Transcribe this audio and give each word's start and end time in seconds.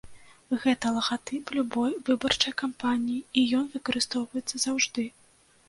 Гэта 0.61 0.85
лагатып 0.95 1.45
любой 1.57 1.93
выбарчай 2.09 2.57
кампаніі 2.63 3.23
і 3.45 3.47
ён 3.61 3.71
выкарыстоўваецца 3.77 4.55
заўжды. 4.69 5.09